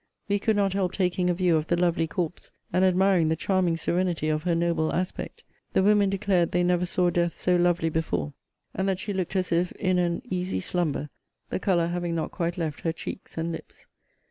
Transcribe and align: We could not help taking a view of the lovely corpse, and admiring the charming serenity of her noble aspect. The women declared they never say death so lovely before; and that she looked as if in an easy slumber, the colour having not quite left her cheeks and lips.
We 0.27 0.39
could 0.39 0.55
not 0.55 0.73
help 0.73 0.93
taking 0.93 1.29
a 1.29 1.33
view 1.35 1.57
of 1.57 1.67
the 1.67 1.77
lovely 1.77 2.07
corpse, 2.07 2.51
and 2.73 2.83
admiring 2.83 3.27
the 3.29 3.35
charming 3.35 3.77
serenity 3.77 4.29
of 4.29 4.41
her 4.45 4.55
noble 4.55 4.91
aspect. 4.91 5.43
The 5.73 5.83
women 5.83 6.09
declared 6.09 6.51
they 6.51 6.63
never 6.63 6.87
say 6.87 7.11
death 7.11 7.33
so 7.35 7.55
lovely 7.55 7.89
before; 7.89 8.33
and 8.73 8.89
that 8.89 8.97
she 8.97 9.13
looked 9.13 9.35
as 9.35 9.51
if 9.51 9.71
in 9.73 9.99
an 9.99 10.23
easy 10.27 10.59
slumber, 10.59 11.11
the 11.51 11.59
colour 11.59 11.85
having 11.85 12.15
not 12.15 12.31
quite 12.31 12.57
left 12.57 12.81
her 12.81 12.91
cheeks 12.91 13.37
and 13.37 13.51
lips. 13.51 13.85